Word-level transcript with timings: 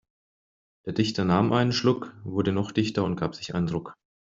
Der 0.87 0.93
Dichter 0.93 1.25
nahm 1.25 1.53
einen 1.53 1.71
Schluck, 1.71 2.15
wurde 2.23 2.51
noch 2.51 2.71
dichter 2.71 3.03
und 3.03 3.17
gab 3.17 3.35
sich 3.35 3.53
einen 3.53 3.69
Ruck. 3.69 3.93